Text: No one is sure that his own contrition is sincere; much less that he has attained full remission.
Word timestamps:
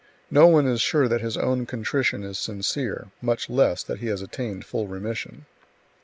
No 0.31 0.47
one 0.47 0.65
is 0.65 0.81
sure 0.81 1.07
that 1.07 1.21
his 1.21 1.37
own 1.37 1.67
contrition 1.67 2.23
is 2.23 2.39
sincere; 2.39 3.09
much 3.21 3.51
less 3.51 3.83
that 3.83 3.99
he 3.99 4.07
has 4.07 4.23
attained 4.23 4.65
full 4.65 4.87
remission. 4.87 5.45